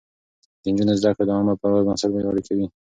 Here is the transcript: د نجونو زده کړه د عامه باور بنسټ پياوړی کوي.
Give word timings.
د 0.61 0.63
نجونو 0.71 0.93
زده 0.99 1.09
کړه 1.15 1.25
د 1.27 1.31
عامه 1.37 1.53
باور 1.61 1.81
بنسټ 1.87 2.09
پياوړی 2.13 2.43
کوي. 2.47 2.65